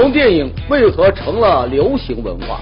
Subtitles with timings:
[0.00, 2.60] 龙电影为何成了流行文化？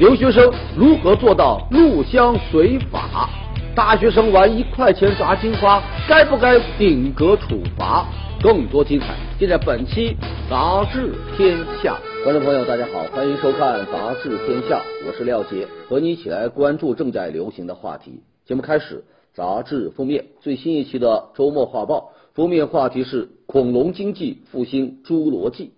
[0.00, 3.28] 留学生如何做到入乡随法？
[3.76, 8.06] 大学生玩一块钱砸金花，该不该顶格处罚？
[8.42, 10.16] 更多精彩尽在本期
[10.50, 11.98] 《杂志天下》。
[12.24, 18.22] 观众朋友，大家好，欢迎收看《杂志天下》，我是廖杰，和你一起来关注正在流行的话题。
[18.46, 25.72] 节目开始，杂志封面最新一期的周末画报封面话题是“恐龙经济复兴侏罗纪”。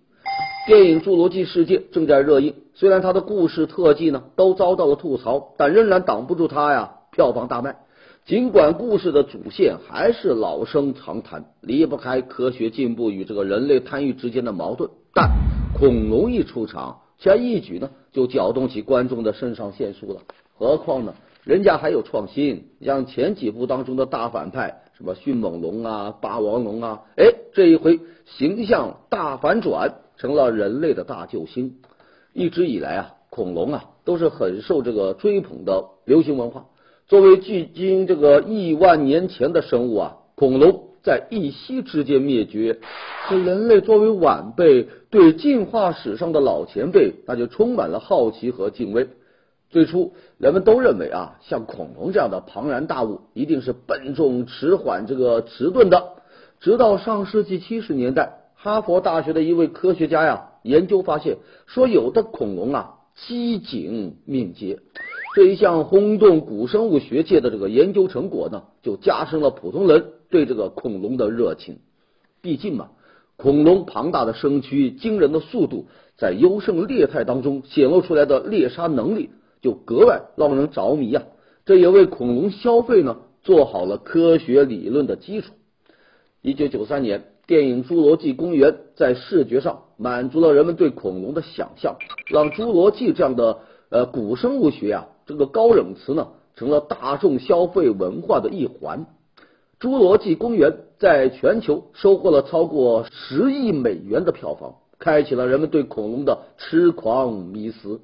[0.67, 7.77] 电影《侏罗纪世界》正在热映，虽然它的故事、特技呢都遭到了吐槽，但仍然挡不住它呀票房大卖。
[8.25, 15.31] 尽管故事的主线还是老生常谈，离不开科学进步与这个人类贪欲之间的矛盾，但
[15.73, 20.21] 恐龙一出场，其一举呢就搅动起观众的肾上腺素了。
[20.55, 29.95] 何况呢，人家还有创新，像前几部当中的大反派，什么迅猛龙啊、霸王龙啊，哎，这一回形象大反转。
[30.21, 31.77] 成了人类的大救星。
[32.31, 36.67] 一直以来啊，恐龙啊都是很受这个追捧的流行文化。
[37.07, 42.79] 作为距今这个亿万年前的生物啊，恐龙在一夕之间灭绝，
[43.29, 49.09] 这人类作为晚辈，对进化史上的老前辈，那就充满了好奇和敬畏。
[49.71, 56.13] 最初人们都认为啊，像恐龙这样的庞然大物，一定是笨重、迟缓、这个迟钝的。
[56.59, 58.40] 直到上世纪七十年代。
[58.63, 64.81] 哈佛大学的一位科学家呀，研究发现说，有的恐龙啊，机警敏捷。
[65.33, 71.79] 这一项轰动古生物学界的这个研究成果呢，就加深了普通人对这个恐龙的热情。
[72.43, 72.91] 毕竟嘛，
[73.35, 79.31] 恐龙庞大的身躯、惊人的速度，在优胜劣汰当中显露出来的猎杀能力，
[79.63, 81.23] 就格外让人着迷啊。
[81.65, 85.51] 这也为恐龙消费呢做好了科学理论的基础。
[86.43, 87.30] 一九九三年。
[87.47, 91.97] 电影《侏罗纪公园》在视觉上满足了人们对恐龙的想象，
[92.29, 93.59] 让侏罗纪这样的
[93.89, 99.05] 呃古生物学啊这个高冷词呢成了大众消费文化的一环。
[99.83, 107.99] 《侏罗纪公园》在全球收获了超过十亿美元的票房，开启了人们对恐龙的痴狂迷思。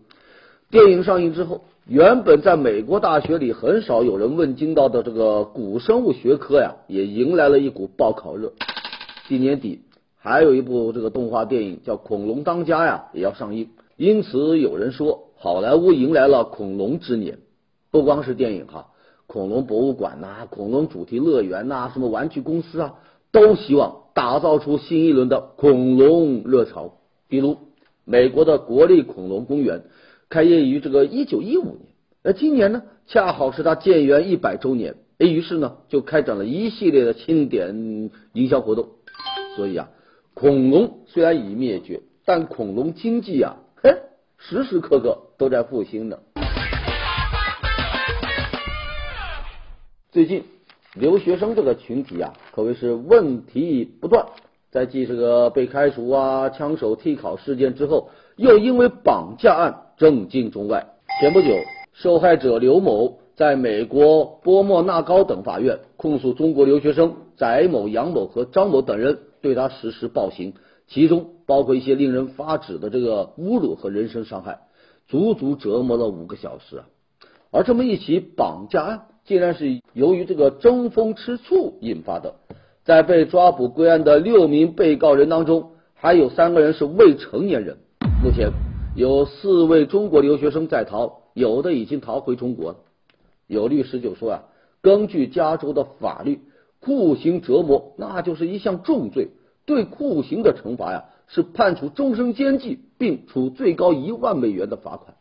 [0.72, 8.52] 电影上映之后，原本在美国大学里很少有人问津到的这个古生物学科呀，也迎来了一股报考热。
[9.28, 9.82] 今年底
[10.16, 13.72] 还有一部这个动画电影叫《恐龙当家》呀，也要上映。
[13.98, 17.40] 因此有人说，好莱坞迎来了恐龙之年。
[17.92, 18.92] 不光是电影哈，
[19.26, 22.96] 恐龙博物馆呐、恐龙主题乐园呐、什么玩具公司啊，
[23.34, 26.94] 都希望打造出新一轮的恐龙热潮。
[27.28, 27.58] 比如
[28.06, 29.84] 美国的国立恐龙公园
[30.30, 31.80] 开业于这个一九一五年，
[32.24, 38.90] 而今年呢，恰好是它建园一百周年，哎于是呢，就开展了一系列的庆典营销活动。
[39.58, 39.90] 所以啊，
[40.36, 43.98] 恐龙虽然已灭绝，但恐龙经济啊，嘿，
[44.38, 46.20] 时时刻刻都在复兴呢。
[50.12, 50.44] 最近
[50.94, 54.28] 留学生这个群体啊，可谓是问题不断。
[54.70, 60.86] 在继这个被开除啊、枪手替考事件之后，又因为绑架案震惊中外。
[61.20, 61.48] 前不久，
[61.94, 69.18] 受害者刘某在美国波莫纳高等法院控诉中国留学生翟某、杨某和张某等人。
[69.42, 70.54] 对他实施暴行，
[70.88, 74.62] 其中包括一些令人发指的这个侮辱和人身伤害，
[75.08, 76.86] 足足折磨了五个小时啊！
[77.52, 82.36] 而这么一起绑架案，竟然是由于这个争风吃醋引发的。
[82.84, 87.78] 在被抓捕归案的六名被告人当中，还有三个人是未成年人。
[88.24, 88.52] 目前
[88.96, 92.78] 有四位中国留学生在逃，有的已经逃回中国了。
[93.46, 94.44] 有律师就说啊，
[94.82, 96.42] 根据加州的法律。
[96.88, 99.32] 酷刑折磨那就是一项重罪，
[99.66, 105.18] 对酷刑的惩罚呀是判处终身监禁，并处最高一万美元的罚款。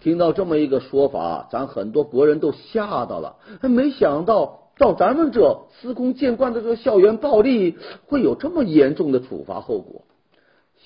[0.00, 7.76] 听到这么一个说法，咱很多国人都吓到了，没想到到咱们这司空见惯的这个校园暴力，
[8.06, 10.00] 会有这么严重的处罚后果。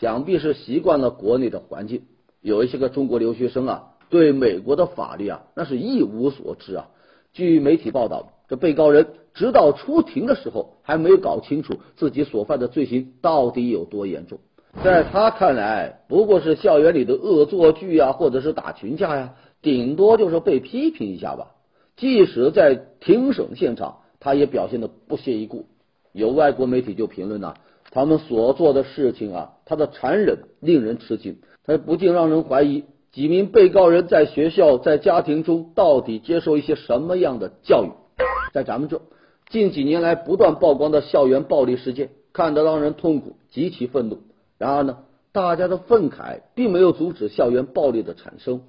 [0.00, 2.02] 想必是习惯了国内的环境，
[2.40, 6.88] 有一些个中国留学生啊，对美国的法律啊那是一无所知啊。
[7.32, 8.30] 据媒体报道。
[8.50, 14.40] 这被告人直到出庭的时候，还没有搞清楚自己所犯的罪行到底有多严重。
[14.82, 21.52] 在他看来，不过是校园里的恶作剧啊，或者是打群架呀，顶多就是被批评一下吧。
[21.96, 25.66] 即使在庭审现场，他也表现得不屑一顾。
[26.12, 27.54] 有外国媒体就评论呐，
[27.92, 32.82] 他们所做的事情啊，他的残忍令人吃惊，他不禁让人怀疑
[33.12, 37.90] 几名被告人在学校、在家庭中到底接受一些什么样的教育。
[38.52, 39.02] 在咱们这
[39.48, 44.18] 近几年来不断曝光的校园暴力事件，看得让人痛苦，极其愤怒。
[44.58, 44.98] 然而呢，
[45.32, 48.62] 大家的愤慨并没有阻止校园暴力的产生。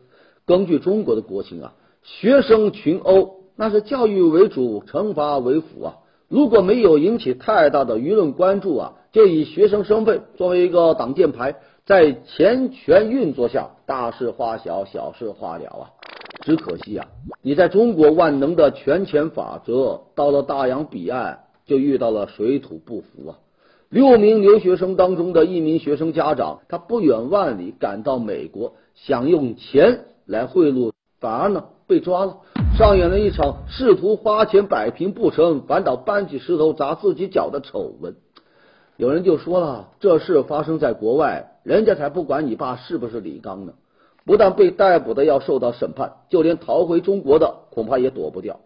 [0.45, 5.97] 根据中国的国情啊，学生群殴那是教育为主，惩罚为辅啊。
[6.27, 11.55] 如果没有引起太大的舆论关注啊，就以学生身份作为一个挡箭牌，
[11.85, 15.83] 在钱权运作下，大事化小，小事化了啊。
[16.41, 17.07] 只可惜啊，
[17.41, 23.37] 你在中国万能的权钱法则，到了大洋彼岸就遇到了水土不服啊。
[23.89, 32.37] 六名留学生当中的一名学生家长，他不远万里赶到美国，想用钱来贿赂，反而呢被抓了，
[32.77, 38.15] 上演了一场试图花钱摆平不成，反倒搬起石头砸自己脚的丑闻。
[38.97, 43.73] 有人就说了，这事发生在国外，人家才不管你爸是不是李刚呢。
[44.25, 48.59] 不但被逮捕的要受到审判，就连逃回中国的恐怕也躲不掉。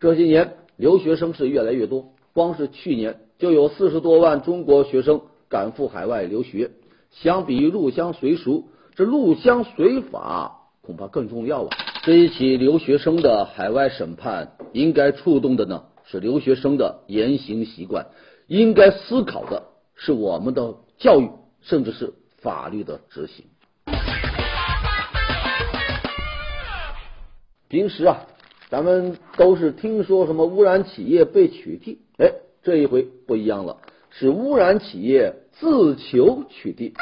[0.00, 6.70] 这些年留学生是越来越多，光是去年就有四十多万中国学生赶赴海外留学。
[7.10, 11.68] 相比于入乡随俗，这入乡随法恐怕更重要啊！
[12.02, 18.06] 这一起留学生的海外审判，应该触动的呢是留学生的言行习惯，
[18.46, 19.64] 应该思考的
[19.94, 21.28] 是我们的教育，
[21.60, 23.44] 甚至是法律的执行。
[27.70, 28.26] 平时啊，
[28.68, 32.32] 咱们都是听说什么污染企业被取缔，哎，
[32.64, 33.76] 这一回不一样了，
[34.10, 36.94] 是污染企业自求取缔。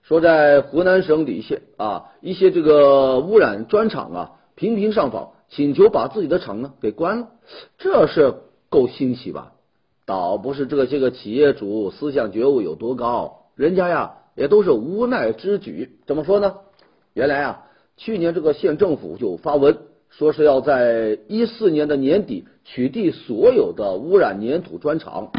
[0.00, 7.28] 说在湖南省澧县啊，一些这个污染专厂啊，频频上访，请求把自己的厂呢给关了，
[7.76, 8.36] 这是
[8.70, 9.52] 够新奇吧？
[10.06, 15.98] 倒不是这些个企业主思想觉悟有多高，人家呀也都是无奈之举。
[16.06, 16.54] 怎么说呢？
[17.12, 17.66] 原来啊，
[17.98, 19.76] 去年这个县政府就发文。
[20.10, 25.30] 说是要在一四年的年底取缔所有的污染粘土砖厂，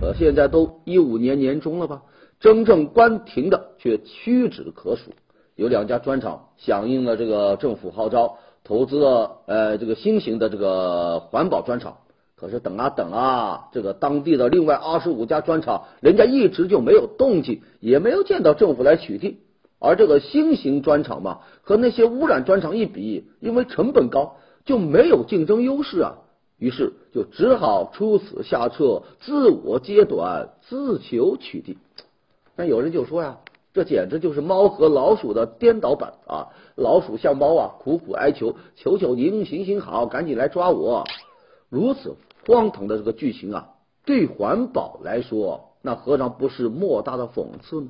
[0.00, 2.02] 呃，现在都一五年年中了吧？
[2.40, 5.12] 真正关停的却屈指可数。
[5.56, 11.98] 有两家砖厂响应了这个政府号召，投资了呃这个新型的这个环保砖厂。
[12.34, 19.36] 可是等啊等啊，这个当地的另外二十五家砖厂，人家一直就没有动静，也没有见到政府来取缔。
[19.84, 26.18] 而这个新型砖厂嘛，和那些污染砖厂一比，因为成本高，就没有竞争优势啊。
[26.56, 31.76] 于是就只好出此下策，自我揭短，自求取缔。
[32.56, 33.38] 那有人就说呀，
[33.74, 36.48] 这简直就是猫和老鼠的颠倒版啊！
[36.76, 41.04] 老鼠向猫啊苦苦哀求，求求您行行好，赶紧来抓我。
[41.68, 42.16] 如此
[42.46, 43.70] 荒唐的这个剧情啊，
[44.06, 47.88] 对环保来说，那何尝不是莫大的讽刺呢？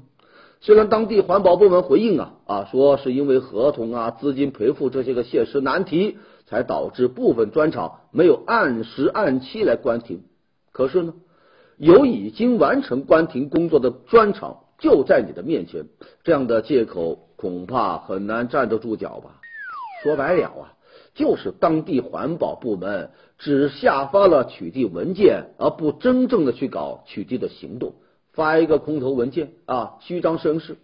[0.65, 6.17] 虽然当地环保部门回应啊啊说是因为合同啊资金赔付这些个现实难题，
[6.47, 10.23] 才导致部分砖厂没有按时按期来关停。
[10.73, 11.13] 可是呢，
[11.77, 15.85] 有已经完成关停工作的砖厂就在你的面前，
[16.23, 19.43] 这样的借口恐怕很难站得住脚吧？
[20.03, 20.73] 说白了啊，
[21.15, 27.97] 就是当地环保部门只下发了取缔文件，而不真正的去搞取缔的行动。
[28.35, 30.77] 发一个空头文件啊，虚张声势，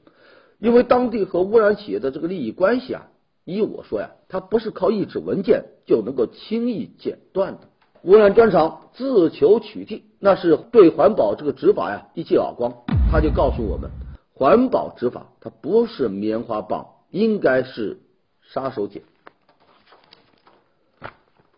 [0.58, 3.08] 因为当地和污染企业的这个利益关系啊，
[3.44, 7.60] 依我说呀，它不是靠一纸文件就能够轻易剪断的。
[8.02, 12.72] 污染专厂自求取缔，那是对环保这个执法呀一记耳光。
[13.10, 13.90] 他就告诉我们，
[14.32, 17.98] 环保执法它不是棉花棒，应该是
[18.40, 19.02] 杀手锏。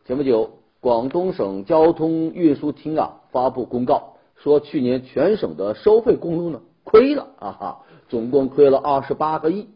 [0.05, 4.12] 前不久，广东省交通运输厅啊发布公告。
[4.43, 9.69] 说去年全省的收费公路呢亏了啊哈，总共亏了二十八个亿，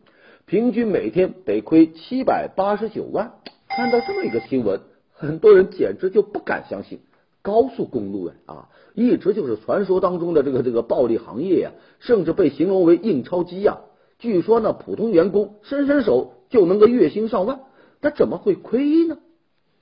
[0.45, 3.35] 平均每天得亏七百八十九万。
[3.69, 4.81] 看到这么一个新闻，
[5.13, 6.99] 很多人简直就不敢相信，
[7.43, 11.71] 高速公路啊，一直就是传说当中的这个这个暴利行业呀，
[12.01, 13.79] 甚至被形容为印钞机呀。
[14.19, 17.61] 据说呢，普通员工伸伸手就能够月薪上万，
[18.01, 19.19] 那怎么会亏呢？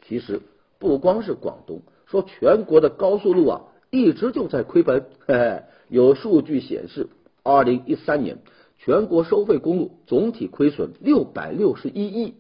[0.07, 0.43] 其实
[0.79, 3.63] 不光是广东，说全国的高速路啊。
[3.95, 7.11] 一直就在亏本，嘿嘿有数据显示，
[7.45, 8.39] 二零一三年
[8.77, 12.35] 全国收费公路总体亏损六百六十一亿。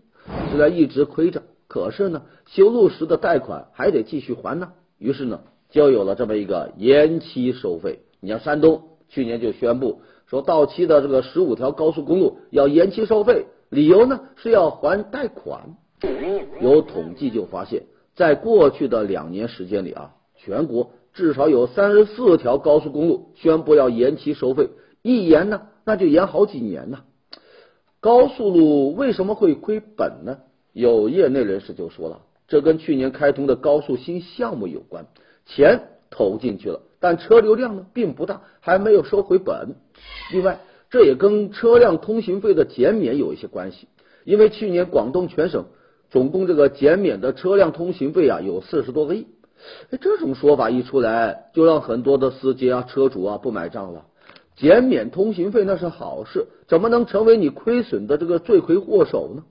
[0.50, 4.72] 虽然一直亏着，可是呢，修路时的贷款还得继续还呢。
[4.98, 8.00] 于是呢，就有了这么一个延期收费。
[8.18, 15.76] 你像山东去年就宣布说，到期的这个十五条高速公路要延期收费，理由呢是要还贷款。
[16.60, 17.84] 有统计就发现，
[18.16, 20.90] 在过去的两年时间里啊，全国。
[21.14, 24.68] 至少有三十四条高速公路宣布要延期收费，
[25.00, 27.04] 一延呢，那就延好几年呢。
[28.00, 30.38] 高速路为什么会亏本呢？
[30.72, 35.06] 有业内人士就说了，这跟去年开通的高速新项目有关，
[35.46, 39.76] 钱投进去了，但车流量呢并不大，还没有收回本。
[40.32, 40.58] 另外，
[40.90, 43.86] 这也跟车辆通行费的减免有一些关系。
[44.24, 45.66] 因为去年广东全省
[46.10, 49.26] 总共这个减免的车辆通行费啊有四十多个亿。
[49.90, 54.06] 哎，这种说法一出来，就让很多的司机啊、车主啊不买账了。
[54.56, 59.42] 减免通行费那是好事，怎么能成为你亏损的这个罪魁祸首呢？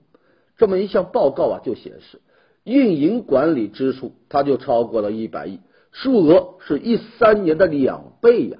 [0.56, 2.20] 这么一项报告啊，就显示
[2.62, 5.60] 运营管理支出它就超过了一百亿，
[5.92, 8.58] 数额是一三年的两倍呀！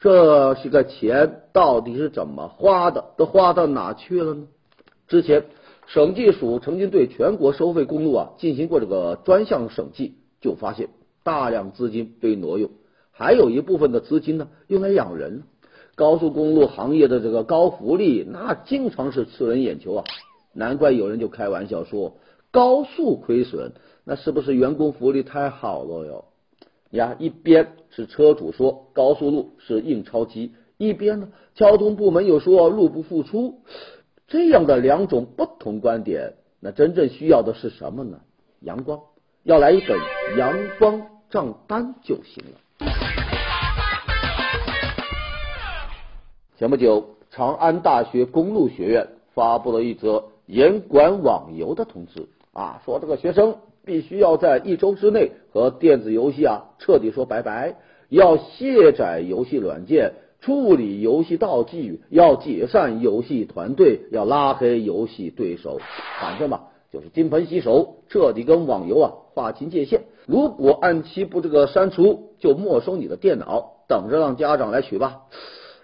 [0.00, 3.06] 这些个钱到底是怎么花的？
[3.16, 4.48] 都花到哪去了呢？
[5.06, 5.46] 之前
[5.86, 10.88] 审计署曾经对全国收费公路啊进行过这个专项审计，就发现
[11.22, 12.70] 大量资金被挪用，
[13.10, 15.42] 还有一部分的资金呢用来养人。
[15.94, 20.04] 高速公路行业的这个高福利，那经常是刺人眼球啊！
[20.52, 22.18] 难怪有人就开玩笑说，
[22.52, 23.72] 高速亏损，
[24.04, 26.24] 那是不是员工福利太好了哟？
[26.90, 33.62] 呀，一边是车主说高速路是印钞机，一边呢交通部门又说入不敷出，
[34.28, 38.20] 这样的两种不同观点，那真正需要的是什么呢？
[38.60, 39.00] 阳光，
[39.48, 39.98] 要来一本
[40.36, 41.00] 阳光
[41.30, 42.60] 账单就行了。
[46.58, 52.28] 前不久，长安大学公路学院发布了一则严管网游的通知。
[52.52, 57.76] 啊，说这个学生必须要在一周之内和电子游戏啊彻底说拜拜，
[58.10, 60.12] 要卸载游戏软件，
[60.42, 65.80] 处理游戏道具，要解散游戏团队，要拉黑游戏对手，
[66.20, 66.64] 反正吧
[66.98, 70.02] 就是金盆洗手，彻底跟网游啊划清界限。
[70.26, 75.20] 如果按期不这个删除，就没收你的电脑，等着让家长来取吧。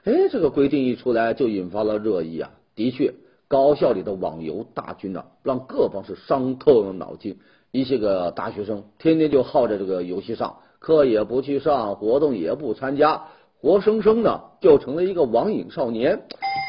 [0.02, 2.50] 哎，这个规定一出来就引发了热议啊！
[2.74, 3.14] 的确，
[3.46, 7.38] 高校里的网游大军啊，让各方是伤透了脑筋。
[7.70, 13.22] 一些个大学生天天就耗在这个游戏上，课也不去上，活动也不参加，
[13.60, 16.22] 活生生的就成了一个网瘾少年。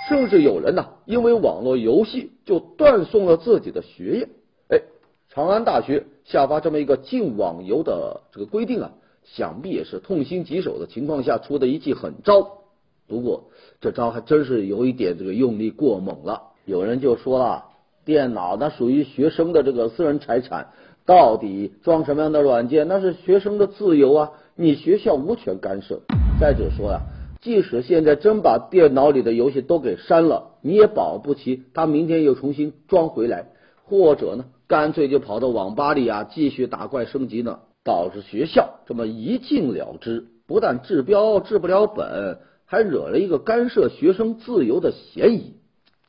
[0.07, 4.29] 甚至有人呢，因为网络游戏就断送了自己的学业。
[4.69, 4.81] 哎，
[5.29, 8.91] 长安大学下发这么一个禁网游的这个规定啊，
[9.24, 12.59] 想必也是痛心疾首的情况下出的一记狠招。
[13.07, 13.45] 不过
[13.81, 16.41] 这招还真是有一点这个用力过猛了。
[16.65, 17.65] 有人就说了，
[18.03, 20.69] 电脑那属于学生的这个私人财产，
[21.05, 26.01] 到底装什么样的软件那是学生的自由啊，你学校无权干涉。
[26.39, 27.01] 再者说呀，
[27.41, 33.51] 即使现在真把电脑里的游戏都给删了，你也保不齐他明天又重新装回来，
[33.84, 42.39] 或者呢，干脆就跑到网吧里啊继续打怪升级呢，导致学校这么一禁了之，不但治标治不了本。
[42.67, 45.53] 还惹了一个干涉学生自由的嫌疑。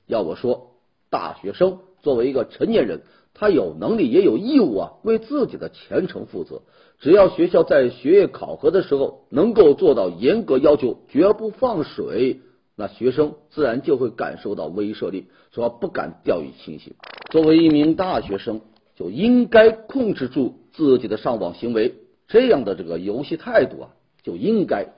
[0.07, 0.71] 要我说，
[1.11, 3.03] 大学生作为一个成年人，
[3.35, 6.63] 他有能力也有义务啊，为自己的前程负责。
[6.99, 12.41] 只要学校在学业考核的时候能够做到严格要求，绝不放水，
[12.77, 16.95] 那学生自然就会感受到威慑力，说不敢掉以轻心。
[17.31, 18.61] 作为一名大学生，
[18.95, 21.95] 就应该控制住自己的上网行为，
[22.29, 23.89] 这样的这个游戏态度啊，
[24.23, 24.89] 就应该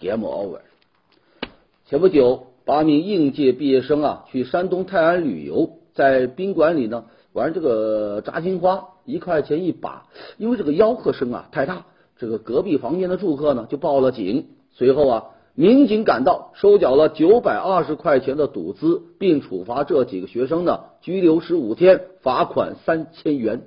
[0.00, 0.60] game over。
[1.86, 10.08] 前不久，八名应届毕业生啊去山东泰安旅游，在宾馆里呢玩这个炸金花，一块钱一把。
[10.38, 14.48] 因为这个吆喝声啊太大，这个隔壁房间的住客呢就报了警。
[14.72, 15.24] 随后啊，
[15.60, 23.62] 民警赶到，收缴了九百二十块钱的赌资，并处罚这几个学生呢拘留十五天，罚款三千元。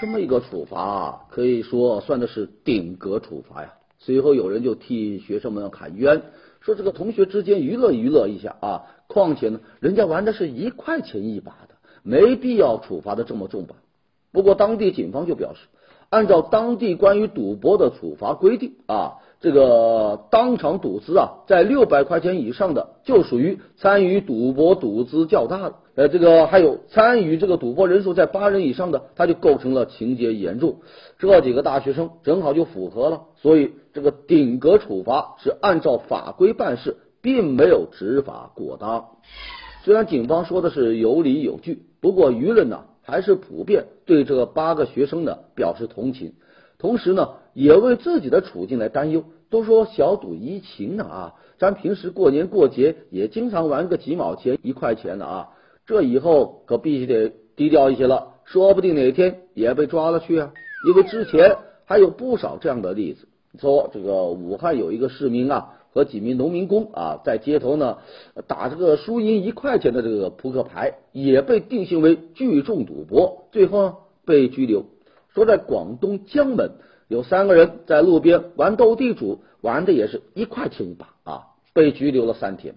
[0.00, 3.74] 这么一个处罚，可以说算的是顶格处罚呀。
[3.98, 6.22] 随后有人就替学生们喊冤。
[6.62, 13.74] 说这个同学之间娱乐娱乐一下啊，况且呢，人家玩的是一块钱一把的，没必要处罚的这么重吧。
[14.32, 15.66] 不过当地警方就表示，
[16.08, 19.16] 按照当地关于赌博的处罚规定啊。
[19.40, 30.80] 这个当场赌资啊，在六百块钱以上的就属于参与赌博赌资较大的，呃，这个还有参与这个赌博人数在八人以上的，他就构成了情节严重。
[31.18, 39.06] 这几个大学生正好就符合了，所以这个顶格处罚是按照法规办事，并没有执法过当。
[39.84, 46.34] 虽然警方说的是有理有据，不过舆论呢还是普遍对这八个学生呢表示同情。
[46.78, 49.24] 同时呢，也为自己的处境来担忧。
[49.50, 55.48] 都说小赌怡情呢啊，咱平时过年过节也经常玩个几毛钱、一块钱的啊，
[55.86, 60.52] 这以后可必须得低调一些了，说不定哪天也被抓了去啊。
[60.86, 63.26] 因为之前还有不少这样的例子，
[63.58, 67.98] 说这个武汉有一个市民啊和几名农民工啊在街头呢
[68.46, 74.84] 打这个输赢一块钱的这个扑克牌，也被定性为聚众赌博，最后被拘留。
[75.34, 76.70] 说在广东江门
[77.10, 81.42] 有三个人在路边玩斗地主，玩的也是一块钱一把啊，
[81.74, 82.76] 被拘留了三天。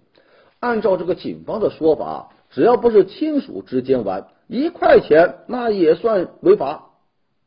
[0.59, 6.89] 按照这个警方的说法，只要不是亲属之间玩，一块钱那也算违法。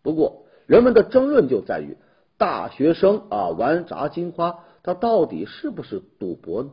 [0.05, 1.97] 不过，人们的争论就在于，
[2.38, 6.71] 大学生啊玩炸金花，它到底是不是赌博呢？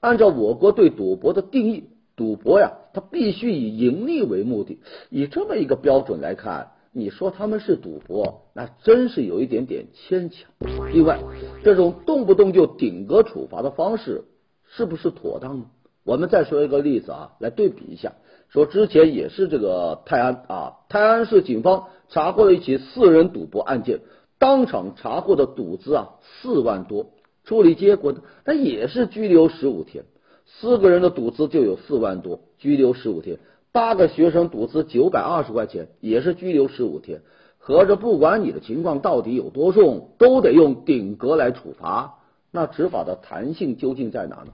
[0.00, 1.84] 按照我国对赌博的定义，
[2.16, 4.80] 赌博呀，它必须以盈利为目的。
[5.08, 10.48] 以这么一个标准来看，你说他们是赌博，那真是有一点点牵强。
[10.92, 11.18] 另外，
[11.64, 14.22] 这种动不动就顶格处罚的方式，
[14.68, 15.64] 是不是妥当呢？
[16.04, 18.12] 我们再说一个例子啊，来对比一下。
[18.48, 23.98] 说之前也是这个泰安啊，泰安市警方查获了一起四人赌博案件，
[24.38, 27.06] 当场查获的赌资啊四万多，
[27.42, 30.04] 处理结果呢，那也是拘留十五天。
[30.46, 33.38] 四个人的赌资就有四万多，拘留十五天；
[33.74, 37.22] 八个学生赌资九百二十块钱，也是拘留十五天。
[37.58, 42.20] 合着不管你的情况到底有多重，都得用顶格来处罚，
[42.52, 44.52] 那执法的弹性究竟在哪呢？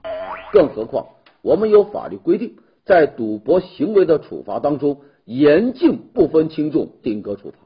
[0.51, 1.05] 更何况。
[1.43, 7.57] 我们有法律规定，在赌博行为的处罚当中，严禁不分轻重顶格处罚。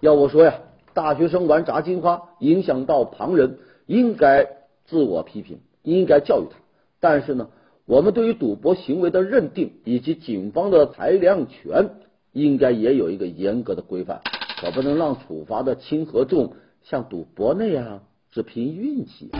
[0.00, 0.54] 要我说呀，
[0.94, 4.48] 大学生玩炸金花影响到旁人，应该
[4.84, 6.56] 自我批评，应该教育他。
[6.98, 7.50] 但是呢，
[7.86, 11.90] 我们对于赌博行为的认定以及警方的裁量权，
[12.32, 14.22] 应该也有一个严格的规范，
[14.60, 18.00] 可不能让处罚的轻和重像赌博那样
[18.32, 19.30] 只凭运气。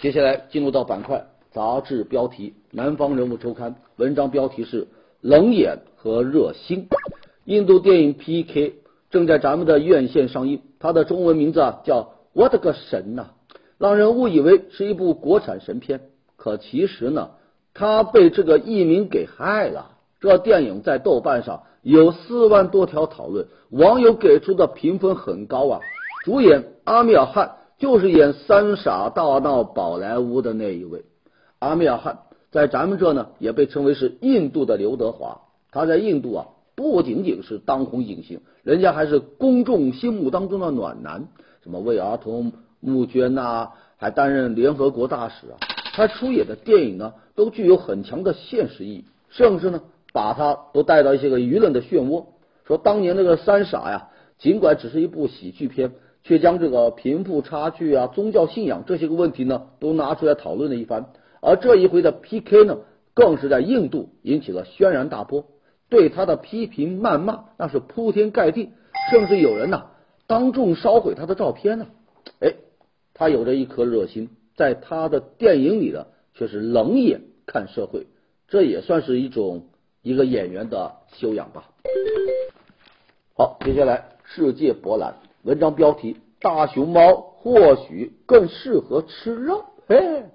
[0.00, 4.84] 接下来进入到板块杂志标题，《南方人物周刊》文章标题是
[5.20, 6.86] 《冷眼和热心》。
[7.44, 8.74] 印度电影 P.K.
[9.10, 13.30] 正在咱们的院线上映，它的中文名字啊叫《我的个神呐》，
[13.80, 16.02] 让人误以为是一部国产神片。
[16.36, 17.30] 可其实呢，
[17.74, 19.96] 他被这个译名给害了。
[20.20, 25.80] 这电影在豆瓣上有四万多条讨论，网友给出的评分很高啊。
[26.24, 27.56] 主演阿米尔汗。
[27.80, 31.06] 就是演三傻大闹宝莱坞的那一位
[31.60, 32.18] 阿米尔汗，
[32.50, 35.40] 在咱们这呢也被称为是印度的刘德华。
[35.72, 41.28] 他在印度啊不仅仅是当红影星，人家还是公众心目当中的暖男，
[41.62, 45.56] 什么为儿童募捐呐，还担任联合国大使啊。
[45.92, 52.26] 他出演的电影呢都具有很强的现实意义，甚至呢把他都带到一些个舆论的漩涡。
[52.66, 55.92] 说当年那个三傻呀，尽管只是一部喜剧片。
[56.22, 61.06] 却将这个贫富差距啊、宗教信仰这些个问题呢，都拿出来讨论了一番。
[61.40, 62.76] 而这一回的 PK 呢，
[63.14, 65.46] 更是在印度引起了轩然大波，
[65.88, 68.68] 对他的批评谩骂那是铺天盖地，
[69.10, 69.86] 甚至有人呐
[70.26, 71.86] 当众烧毁他的照片呢。
[73.20, 78.06] 他有着一颗热心，在他的电影里呢，却是冷眼看社会，
[78.48, 79.66] 这也算是一种
[80.00, 81.68] 一个演员的修养吧。
[83.36, 85.16] 好，接下来世界博览。
[85.42, 89.66] 文章标题：大熊猫或许更适合吃肉。
[89.88, 90.30] 哎，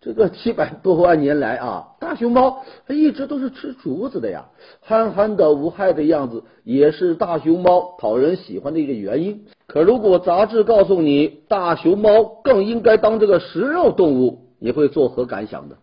[0.00, 4.48] 这个七百多万年来啊，大熊猫它一直都是吃竹子的呀，
[4.80, 9.44] 憨憨的无害的样子也是大熊猫讨人喜欢的一个原因。
[9.72, 15.76] 可如果杂志告诉你大熊猫更应该当这个食肉动物，你会作何感想呢？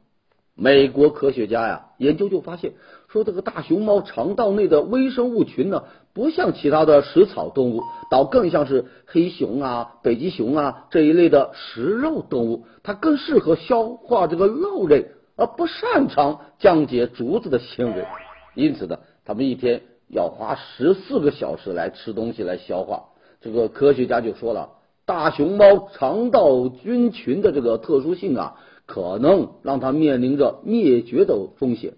[0.53, 2.73] 美国科学家呀，研究就发现，
[3.07, 18.05] 说这个大熊猫肠道内的微生物群呢，不像其他的食草动物，倒更像是黑熊啊、北极熊啊这一类的食肉动物，它更适合消化这个肉类，而不擅长降解竹子的纤维。
[18.53, 23.05] 因此呢，它们一天要花十四个小时来吃东西来消化。
[23.41, 24.69] 这个科学家就说了，
[25.05, 28.55] 大熊猫肠道菌群的这个特殊性啊。
[28.91, 31.93] 可能让它面临着灭绝的风险。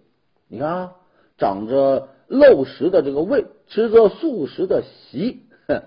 [0.50, 0.92] 你看，啊，
[1.38, 5.84] 长着肉食的这个胃，吃着素食的席，哼，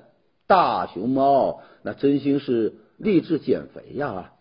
[0.47, 4.33] 大熊猫那真心是励志减肥呀！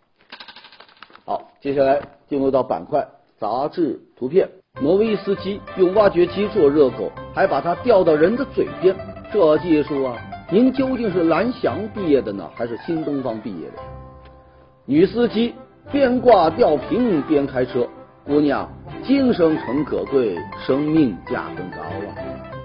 [1.26, 4.50] 好，接下来进入到板块杂志图片。
[4.82, 8.96] 挪威司机用挖掘机做热狗，还把它吊到人的嘴边，
[9.34, 10.18] 这技术啊，
[10.50, 13.74] 您究竟是蓝翔毕业的呢，还是新东方毕业的？
[14.86, 15.54] 女司机。
[15.92, 17.86] 边挂吊瓶边开车，
[18.26, 18.72] 姑娘
[19.04, 20.34] 精神诚可贵，
[20.66, 22.16] 生命价更高啊！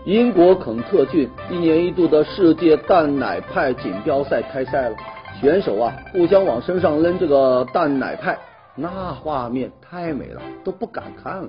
[0.06, 4.96] 英国肯特郡一年一度的世界蛋奶派锦标赛开赛了，
[5.40, 8.38] 选手啊互相往身上扔这个蛋奶派，
[8.76, 11.48] 那画面太美了，都不敢看了。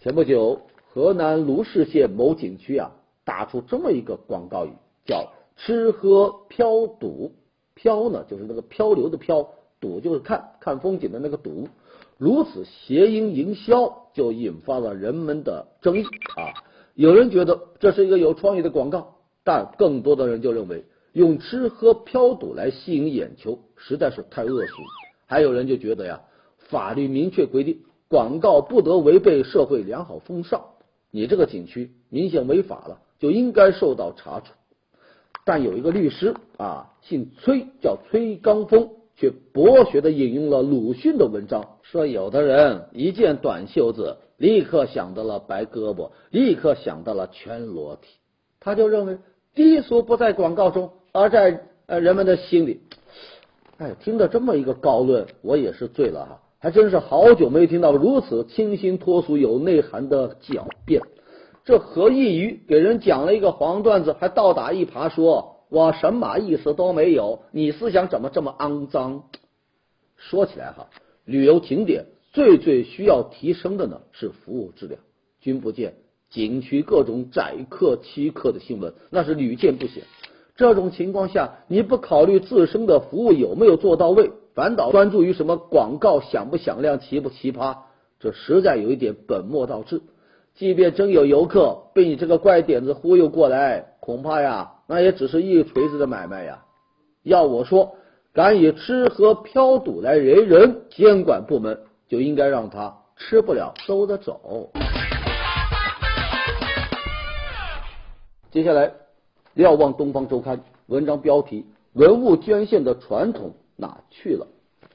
[0.00, 2.92] 前不久，河南卢氏县某景区啊
[3.24, 4.72] 打出这么一个广告语，
[5.04, 7.32] 叫“吃喝漂赌”。
[7.74, 11.68] 漂呢，就是那个漂流的漂；赌就是看看风景的那个赌。
[12.16, 16.50] 如此谐音营销，就引发了人们的争议啊！
[16.94, 24.82] 有人觉得这是一个有创意的广告，但更多的人就认为用吃喝嫖赌来吸引眼球，实在是太恶俗。
[25.26, 26.22] 还有人就觉得呀，
[26.56, 30.64] 法律明确规定，广告不得违背社会良好风尚，
[31.18, 34.52] 你这个景区明显违法了，就应该受到查处。
[35.44, 48.06] 但有一个律师啊，姓崔，叫崔刚峰，却博学的引用了鲁迅的文章，说有的人一见短袖子，立刻想到了白胳膊，立刻想到了全裸体，
[48.60, 49.18] 他就认为
[49.56, 52.82] 低俗不在广告中，而在呃人们的心里。
[53.78, 61.02] 哎，听到这么一个高论，我也是醉了哈，还真是好久没听到如此清新脱俗、有内涵的狡辩。
[61.64, 69.24] 这何异于给人讲了一个黄段子，还倒打一耙，说我什么意思都没有，你思想怎么这么肮脏？
[70.16, 70.88] 说起来哈，
[71.24, 75.00] 旅游景点最最需要提升的呢是服务质量。
[75.40, 75.94] 君不见
[76.28, 80.02] 景区各种宰客欺客的新闻，那是屡见不鲜。
[80.56, 87.76] 这种情况下，你不考虑自身的服务有没有做到位，反倒专注于什么广告响不响亮、奇不奇葩，
[88.18, 90.02] 这实在有一点本末倒置。
[90.56, 96.64] 即便真有游客被你这个怪点子忽悠过来，恐怕呀，那也只是一锤子的买卖呀。
[97.22, 97.94] 要我说，
[98.32, 104.72] 敢以吃喝嫖赌来人人，监管部门就应该让他吃不了兜着走。
[108.50, 108.92] 接下来，
[109.54, 114.46] 瞭望东方周刊文章标题：文物捐献的传统哪去了？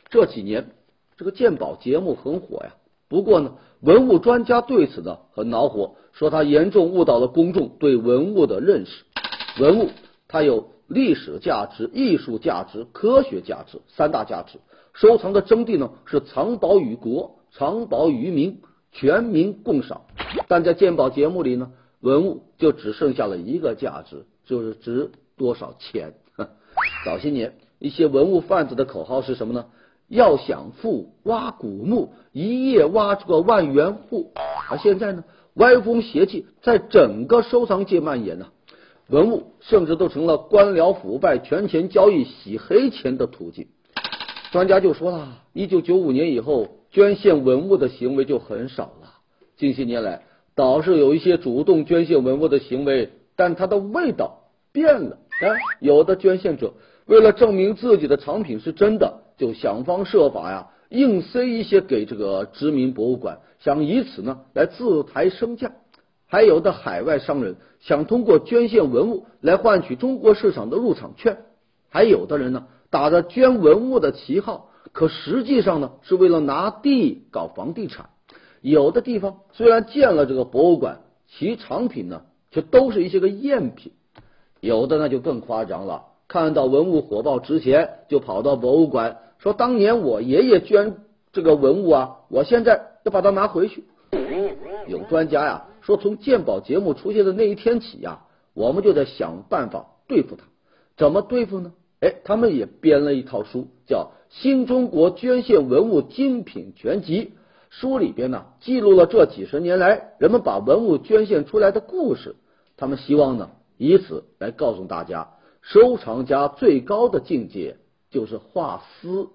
[0.10, 0.69] 这几年
[1.17, 2.76] 这个鉴宝节目很火呀。
[3.08, 9.04] 不过呢，文物专家对此呢很恼火，说他严重误导了公众对文物的认识。
[9.60, 9.89] 文物
[10.28, 14.60] 它有历史价值、艺术价值、科学价值三大价值。
[14.93, 20.02] 收藏的真谛呢是藏宝与国、藏宝与民，全民共赏。
[20.48, 26.15] 但在鉴宝节目里呢，文物就只剩下了一个价值，就是值多少钱。
[27.06, 29.65] 早些年，一些文物贩子的口号是什么呢？
[30.08, 34.32] 要想富，挖古墓，一夜挖出个万元户。
[34.69, 38.48] 而现在呢，歪风邪气在整个收藏界蔓延呢，
[39.10, 43.67] 文物甚至都成了官僚腐败、权钱交易、洗黑钱的途径。
[44.54, 49.15] 专家就说了，一九九五年以后，捐献文物的行为就很少了。
[49.58, 50.24] 近些年来，
[50.56, 54.39] 倒是有一些主动捐献文物的行为，但它的味道
[54.72, 55.17] 变了。
[55.41, 59.22] 啊，有的捐献者为了证明自己的藏品是真的。
[59.36, 65.72] 就想方设法呀，硬塞一些给这个知名博物馆，想以此呢来自抬身价。
[66.28, 71.39] 还有的海外商人想通过捐献文物来换取中国市场的入场券。
[71.89, 78.10] 还有的人呢打着捐文物的旗号，可实际上呢是为了拿地搞房地产。
[78.62, 83.94] 有的地方虽然建了这个博物馆，其藏品呢却都是一些个赝品。
[84.60, 86.04] 有的那就更夸张了。
[86.34, 90.96] 看到文物火爆值钱，就跑到博物馆说：“当年我爷爷捐
[91.32, 93.84] 这个文物啊，我现在要把它拿回去。”
[94.89, 98.24] 有专家呀说，从鉴宝节目出现的那一天起呀，
[98.56, 100.46] 我们就在想办法对付他。
[100.98, 101.72] 怎么对付呢？
[102.00, 107.26] 哎，他们也编了一套书，叫《新中国捐献文物精品全集》。
[107.69, 112.36] 书里边呢，记录了这几十年来人们把文物捐献出来的故事。
[112.76, 115.30] 他们希望呢，以此来告诉大家。
[115.63, 117.78] 收藏家最高的境界
[118.12, 119.30] 就是化私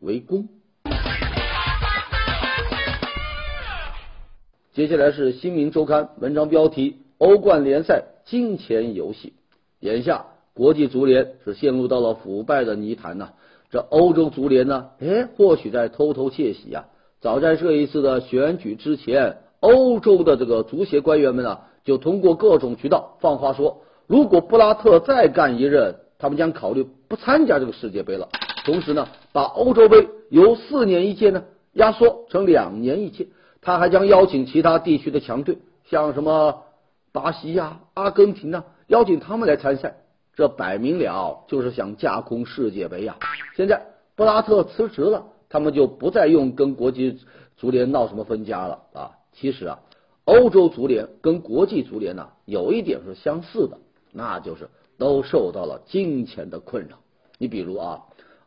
[0.00, 0.46] 为公。
[4.74, 9.32] 接下来是《新民周刊》文章标题：欧冠联赛金钱游戏。
[9.80, 13.30] 眼下国际足联是陷入到了腐败的泥潭呐。
[13.70, 16.84] 这欧洲足联呢，哎，或许在偷偷窃喜啊。
[17.22, 23.80] 早在这一次的选举之前，欧洲的这个足协官员们啊，就通过各种渠道放话说。
[24.12, 28.28] 如果布拉特再干一任，他们将考虑不参加这个世界杯了。
[28.62, 33.28] 同时呢，把欧洲杯由四年一届呢压缩成两年一届。
[33.62, 36.62] 他还将邀请其他地区的强队，像什么
[37.10, 39.96] 巴西呀、阿根廷啊，邀请他们来参赛。
[40.34, 43.16] 这摆明了就是想架空世界杯呀。
[43.56, 43.80] 现在
[44.14, 47.18] 布拉特辞职了，他们就不再用跟国际
[47.56, 49.12] 足联闹什么分家了啊。
[49.32, 49.78] 其实啊，
[50.26, 53.78] 欧洲足联跟国际足联呢有一点是相似的。
[54.12, 56.98] 那就是都受到了金钱的困扰。
[57.38, 58.02] 你比如啊，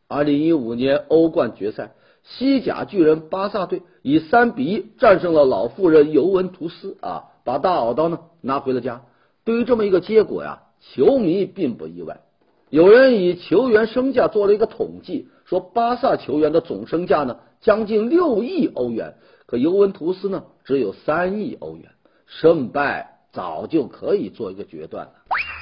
[0.07, 9.01] 二零一五年欧冠决赛，西甲巨人巴萨队以三比一战胜了老妇人尤文图斯啊，把大耳刀呢拿回了家。
[9.43, 12.21] 对于这么一个结果呀，球迷并不意外。
[12.69, 19.15] 有人以球员身价做了一个统计，说巴萨球员的总身价呢将近六亿欧元，
[19.47, 21.89] 可尤文图斯呢只有三亿欧元，
[22.27, 23.13] 胜败。
[23.35, 25.11] 早就可以做一个决断了。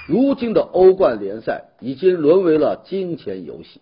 [0.08, 3.82] 如今的欧冠联赛已经沦为了金钱游戏，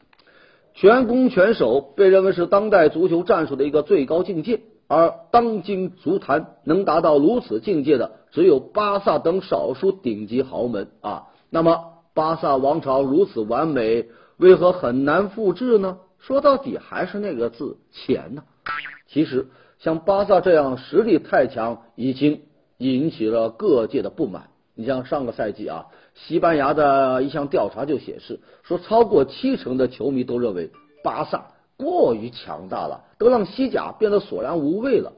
[0.74, 4.62] 全攻全守被认为是当代足球战术的一个最高境界。
[4.88, 11.28] 而当今足坛能达到如此境界的，只有巴萨等少数顶级豪门啊。
[11.50, 16.00] 那么，巴萨王朝如此完美，为何很难复制呢？
[16.20, 18.44] 说到底还是那个字钱呢。
[19.08, 19.48] 其实，
[19.80, 22.42] 像巴萨这样实力太强，已经
[22.78, 24.50] 引起了各界的不满。
[24.76, 30.72] 你像上个赛季啊，西班牙的一项调查就显示，说超过七成的球迷都认为
[31.04, 31.48] 巴萨。
[31.78, 35.14] 过于强大了，都让西甲变得索然无味了。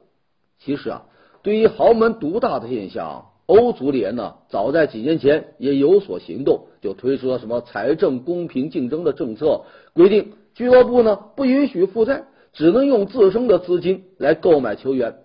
[0.60, 1.02] 其实啊，
[1.42, 15.16] 对于豪门独大的现象，欧足联呢，早在几年前也有所行动，就推出了什么财政公平竞争的政策，规定俱乐部呢不允许负债，只能用自身的资金来购买球员。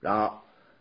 [0.00, 0.32] 然而，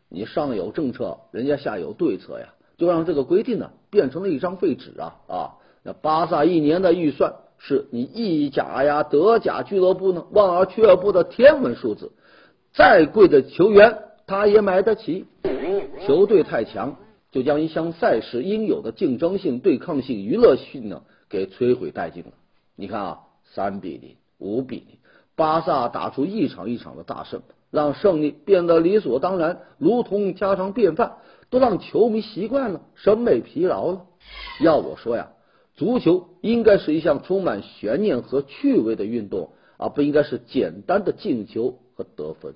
[0.07, 5.51] 你上有政策，人家下有对策呀，就让这个规定呢变成了一张废纸啊啊！
[5.83, 7.35] 那巴萨一年的预算。
[7.57, 12.11] 是你意甲呀、德甲俱乐部呢望而却步的天文数字，
[12.73, 15.25] 再贵的球员他也买得起。
[16.05, 16.97] 球队太强，
[17.31, 22.31] 就将一项赛事应有的竞争性、对抗性、娱乐性呢给摧毁殆尽了。
[22.75, 24.97] 你看啊，三比零、五比零，
[25.37, 31.13] 巴萨打出一场一场的大胜，让胜利变得理所当然，如同家常便饭，
[31.49, 34.05] 都让球迷习惯了，审美疲劳了。
[34.61, 35.29] 要我说呀。
[35.77, 42.55] 足球应该是一项充满悬念和趣味的运动，而不应该是简单的进球和得分。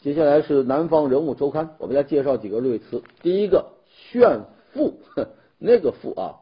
[0.00, 3.02] 接下来是南方人物周刊，我们来介绍几个瑞词。
[3.22, 4.42] 第一个炫
[4.72, 5.00] 富，
[5.58, 6.36] 那个富啊，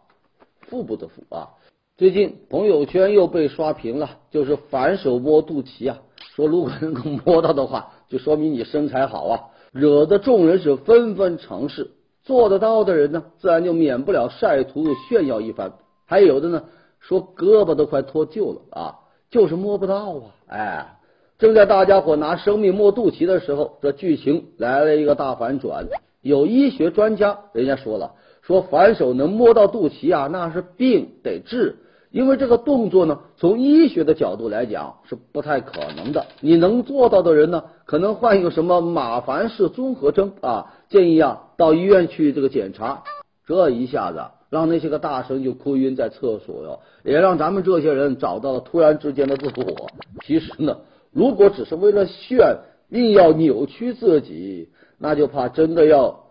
[0.68, 1.56] 腹部的腹啊。
[1.96, 6.02] 最近朋友圈又被刷屏了，就是反手摸肚脐啊，
[6.34, 11.90] 说如果能够摸到的话，就说明你身材好啊，惹得众人是纷纷尝试。
[12.22, 15.72] 做得到的人呢，自然就免不了晒图炫耀一番。
[16.06, 16.64] 还有的呢，
[16.98, 18.94] 说胳膊都快脱臼了啊，
[19.30, 20.22] 就是摸不到啊。
[20.48, 20.98] 哎，
[21.38, 25.86] 正在大家伙拿生命摸肚脐的时候，这剧情来了一个大反转。
[26.20, 31.76] 有医学专家人家说了，说反手能摸到肚脐啊，那是病得治。
[32.10, 36.26] 因为这个动作呢，从医学的角度来讲是不太可能的。
[36.40, 40.74] 你能做到的人呢，可能患有什么马凡氏综合征啊？
[40.88, 43.04] 建议啊，到医院去这个检查。
[43.46, 49.88] 这一下子让那些个大神就哭晕在厕所哟，也让咱们这些人找到了突然之间的自我。
[50.24, 50.78] 其实呢，
[51.12, 52.58] 如果只是为了炫，
[52.90, 56.24] 硬要扭曲自己，那就怕真的要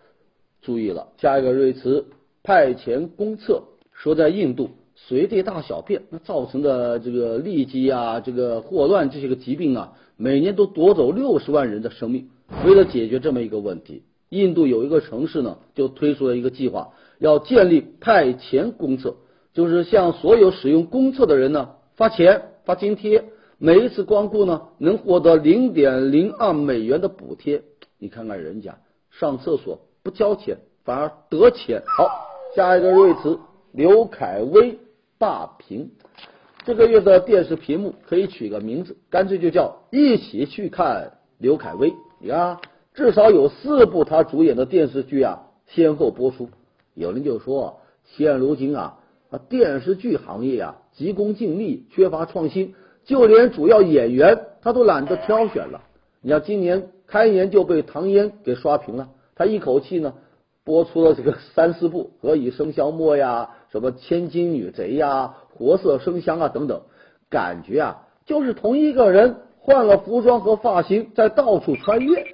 [0.62, 1.08] 注意了。
[1.18, 2.06] 下一个瑞慈
[2.44, 3.64] 派遣公厕，
[3.94, 4.70] 说在印度。
[5.08, 12.30] 随地大小便，那造成的这个痢疾啊，这个霍乱这些个疾病啊，每年都夺走六十万人的生命。
[12.66, 19.16] 为了解决这么一个问题，印度有一个城市呢，就推出了一个计划，要建立派钱公厕，
[19.54, 23.24] 就是向所有使用公厕的人呢发钱发津贴，
[23.58, 27.64] 每一次光顾呢能获得零点零二美元的补贴。
[27.98, 28.78] 你看看人家
[29.10, 31.82] 上厕所不交钱，反而得钱。
[31.88, 32.08] 好，
[32.56, 33.40] 下一个瑞慈
[33.72, 34.78] 刘恺威。
[35.20, 35.92] 霸屏，
[36.64, 41.94] 这个月的电视屏幕可以取个名字，干脆就叫一起去看刘恺威。
[42.22, 42.58] 你看，
[42.94, 46.50] 至少有四部他主演的电视剧啊，先后播出。
[46.94, 48.98] 有人就说，现如今啊，
[49.30, 55.82] 啊电视剧行业啊急功近利，缺乏创新，就连主要演员他都懒得挑选了。
[56.22, 60.14] 你像今年开年就被唐嫣给刷屏了，他一口气呢
[60.64, 63.50] 播出了这个三四部《何以笙箫默》呀。
[63.72, 66.82] 什么千金女贼呀，活色生香啊等等，
[67.30, 72.28] 感觉啊就是同一个人换了服装和发型在到处穿越，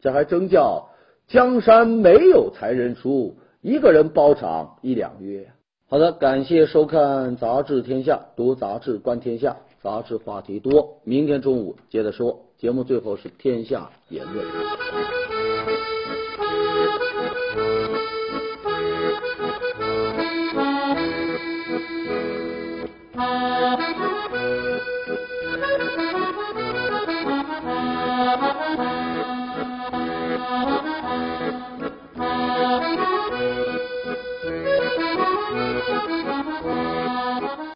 [0.00, 0.88] 这还真叫
[1.26, 5.50] 江山没有才人出，一个人包场一两月。
[5.88, 10.98] 好的，感谢收看《杂志天下》，读杂志观天下，杂志话题多。
[11.04, 15.53] 明天中午接着说，节目最后是天下言论。